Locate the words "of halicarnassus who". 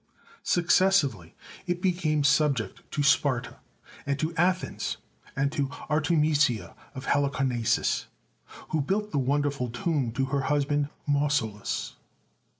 6.95-8.81